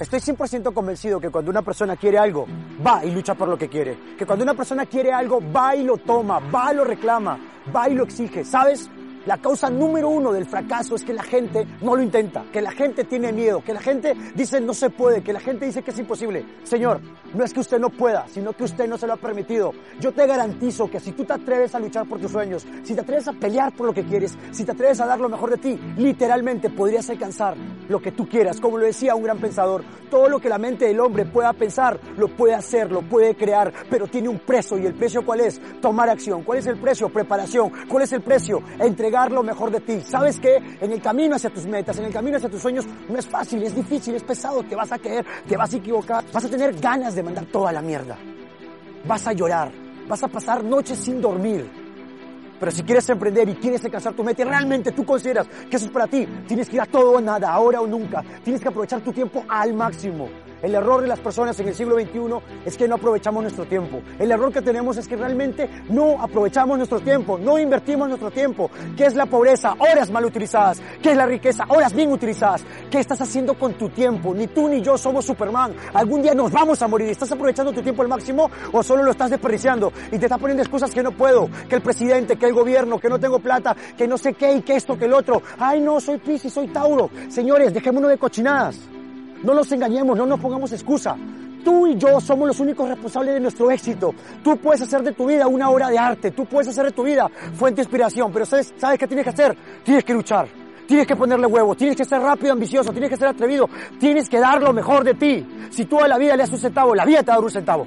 [0.00, 2.46] Estoy 100% convencido que cuando una persona quiere algo,
[2.84, 4.16] va y lucha por lo que quiere.
[4.16, 7.38] Que cuando una persona quiere algo, va y lo toma, va y lo reclama,
[7.76, 8.42] va y lo exige.
[8.42, 8.88] ¿Sabes?
[9.26, 12.70] La causa número uno del fracaso es que la gente no lo intenta, que la
[12.70, 15.90] gente tiene miedo, que la gente dice no se puede, que la gente dice que
[15.90, 16.46] es imposible.
[16.62, 17.02] Señor,
[17.34, 19.72] no es que usted no pueda, sino que usted no se lo ha permitido.
[20.00, 23.02] Yo te garantizo que si tú te atreves a luchar por tus sueños, si te
[23.02, 25.58] atreves a pelear por lo que quieres, si te atreves a dar lo mejor de
[25.58, 27.58] ti, literalmente podrías alcanzar
[27.90, 28.58] lo que tú quieras.
[28.58, 32.00] Como lo decía un gran pensador, todo lo que la mente del hombre pueda pensar,
[32.16, 34.78] lo puede hacer, lo puede crear, pero tiene un precio.
[34.78, 35.60] ¿Y el precio cuál es?
[35.82, 36.42] Tomar acción.
[36.42, 37.10] ¿Cuál es el precio?
[37.10, 37.70] Preparación.
[37.86, 38.62] ¿Cuál es el precio?
[38.78, 40.00] Entregar lo mejor de ti.
[40.00, 40.56] ¿Sabes qué?
[40.80, 43.62] En el camino hacia tus metas, en el camino hacia tus sueños, no es fácil,
[43.62, 46.72] es difícil, es pesado, te vas a caer, te vas a equivocar, vas a tener
[46.80, 48.16] ganas de mandar toda la mierda.
[49.04, 49.72] Vas a llorar,
[50.08, 51.70] vas a pasar noches sin dormir.
[52.60, 55.86] Pero si quieres emprender y quieres alcanzar tu meta y realmente tú consideras que eso
[55.86, 58.22] es para ti, tienes que ir a todo o nada, ahora o nunca.
[58.44, 60.28] Tienes que aprovechar tu tiempo al máximo.
[60.62, 62.20] El error de las personas en el siglo XXI
[62.64, 64.02] es que no aprovechamos nuestro tiempo.
[64.18, 68.70] El error que tenemos es que realmente no aprovechamos nuestro tiempo, no invertimos nuestro tiempo.
[68.96, 69.74] ¿Qué es la pobreza?
[69.78, 70.82] Horas mal utilizadas.
[71.02, 71.64] ¿Qué es la riqueza?
[71.68, 72.62] Horas bien utilizadas.
[72.90, 74.34] ¿Qué estás haciendo con tu tiempo?
[74.34, 75.74] Ni tú ni yo somos Superman.
[75.94, 77.08] Algún día nos vamos a morir.
[77.08, 79.92] ¿Estás aprovechando tu tiempo al máximo o solo lo estás desperdiciando?
[80.12, 83.08] Y te estás poniendo excusas que no puedo, que el presidente, que el gobierno, que
[83.08, 85.42] no tengo plata, que no sé qué y que esto, que el otro.
[85.58, 87.10] Ay no, soy Piscis, soy Tauro.
[87.28, 88.78] Señores, dejémonos de cochinadas.
[89.42, 91.16] No nos engañemos, no nos pongamos excusa.
[91.64, 94.14] Tú y yo somos los únicos responsables de nuestro éxito.
[94.42, 97.02] Tú puedes hacer de tu vida una obra de arte, tú puedes hacer de tu
[97.02, 99.56] vida fuente de inspiración, pero ¿sabes, ¿sabes qué tienes que hacer?
[99.84, 100.48] Tienes que luchar,
[100.86, 103.68] tienes que ponerle huevo, tienes que ser rápido, ambicioso, tienes que ser atrevido,
[103.98, 105.46] tienes que dar lo mejor de ti.
[105.70, 107.50] Si tú la vida le das un centavo, la vida te va a dar un
[107.50, 107.86] centavo.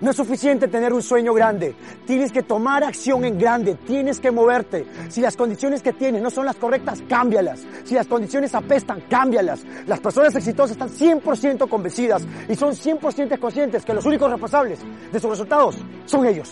[0.00, 1.74] No es suficiente tener un sueño grande.
[2.06, 3.74] Tienes que tomar acción en grande.
[3.86, 4.86] Tienes que moverte.
[5.10, 7.66] Si las condiciones que tienes no son las correctas, cámbialas.
[7.84, 9.60] Si las condiciones apestan, cámbialas.
[9.86, 14.78] Las personas exitosas están 100% convencidas y son 100% conscientes que los únicos responsables
[15.12, 16.50] de sus resultados son ellos.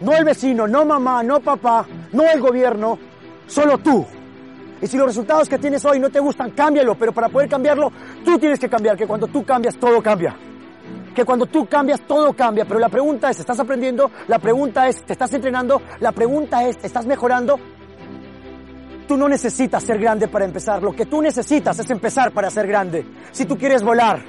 [0.00, 2.98] No el vecino, no mamá, no papá, no el gobierno,
[3.46, 4.04] solo tú.
[4.82, 6.94] Y si los resultados que tienes hoy no te gustan, cámbialo.
[6.94, 7.90] Pero para poder cambiarlo,
[8.22, 8.98] tú tienes que cambiar.
[8.98, 10.36] Que cuando tú cambias, todo cambia
[11.14, 12.64] que cuando tú cambias, todo cambia.
[12.64, 14.10] Pero la pregunta es, ¿estás aprendiendo?
[14.28, 15.82] La pregunta es, ¿te estás entrenando?
[16.00, 17.58] La pregunta es, ¿te estás mejorando?
[19.06, 20.82] Tú no necesitas ser grande para empezar.
[20.82, 23.04] Lo que tú necesitas es empezar para ser grande.
[23.32, 24.22] Si tú quieres volar,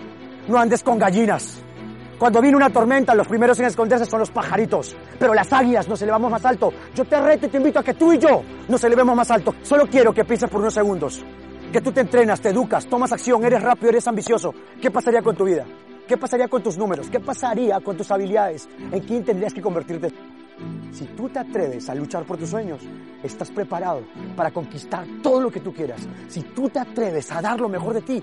[0.47, 1.61] no andes con gallinas.
[2.17, 4.95] Cuando viene una tormenta, los primeros en esconderse son los pajaritos.
[5.19, 6.71] Pero las águilas nos elevamos más alto.
[6.95, 9.55] Yo te reto y te invito a que tú y yo nos elevemos más alto.
[9.63, 11.23] Solo quiero que pienses por unos segundos.
[11.71, 14.53] Que tú te entrenas, te educas, tomas acción, eres rápido, eres ambicioso.
[14.81, 15.65] ¿Qué pasaría con tu vida?
[16.11, 17.09] ¿Qué pasaría con tus números?
[17.09, 18.67] ¿Qué pasaría con tus habilidades?
[18.91, 20.11] ¿En quién tendrías que convertirte?
[20.91, 22.81] Si tú te atreves a luchar por tus sueños,
[23.23, 24.01] estás preparado
[24.35, 26.05] para conquistar todo lo que tú quieras.
[26.27, 28.21] Si tú te atreves a dar lo mejor de ti,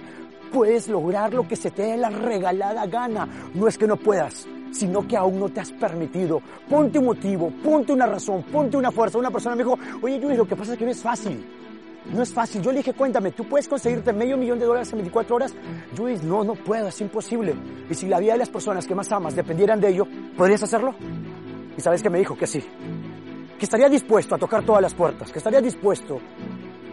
[0.53, 3.27] puedes lograr lo que se te dé la regalada gana.
[3.54, 6.43] No es que no puedas, sino que aún no te has permitido.
[6.69, 9.16] Ponte un motivo, ponte una razón, ponte una fuerza.
[9.16, 11.43] Una persona me dijo, oye Luis, lo que pasa es que no es fácil.
[12.06, 12.62] No es fácil.
[12.62, 15.54] Yo le dije, cuéntame, ¿tú puedes conseguirte medio millón de dólares en 24 horas?
[15.94, 17.54] Yo dije, no, no puedo, es imposible.
[17.91, 20.94] Y si la vida de las personas que más amas dependieran de ello, ¿podrías hacerlo?
[21.76, 22.64] Y sabes que me dijo que sí.
[23.59, 26.20] Que estaría dispuesto a tocar todas las puertas, que estaría dispuesto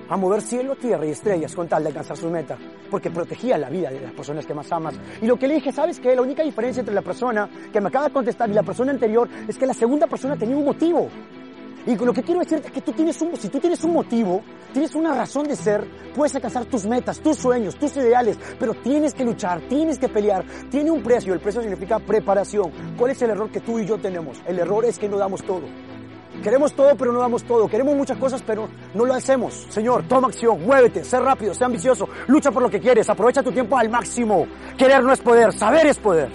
[0.09, 2.57] a mover cielo, tierra y estrellas con tal de alcanzar su meta,
[2.91, 4.95] porque protegía la vida de las personas que más amas.
[5.21, 6.15] Y lo que le dije, ¿sabes qué?
[6.15, 9.27] La única diferencia entre la persona que me acaba de contestar y la persona anterior
[9.47, 11.09] es que la segunda persona tenía un motivo.
[11.87, 14.41] Y lo que quiero decirte es que tú tienes un, si tú tienes un motivo,
[14.73, 19.13] tienes una razón de ser, puedes alcanzar tus metas, tus sueños, tus ideales, pero tienes
[19.13, 22.71] que luchar, tienes que pelear, tiene un precio, el precio significa preparación.
[22.97, 24.41] ¿Cuál es el error que tú y yo tenemos?
[24.47, 25.63] El error es que no damos todo.
[26.43, 27.67] Queremos todo, pero no damos todo.
[27.67, 29.65] Queremos muchas cosas, pero no lo hacemos.
[29.69, 33.51] Señor, toma acción, muévete, sé rápido, sé ambicioso, lucha por lo que quieres, aprovecha tu
[33.51, 34.47] tiempo al máximo.
[34.77, 36.29] Querer no es poder, saber es poder.